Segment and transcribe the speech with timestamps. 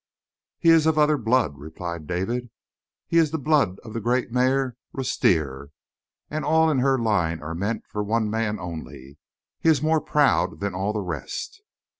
[0.57, 2.49] "His is of other blood," replied David.
[3.05, 5.69] "He is the blood of the great mare Rustir,
[6.27, 9.19] and all in her line are meant for one man only.
[9.59, 11.61] He is more proud than all the rest."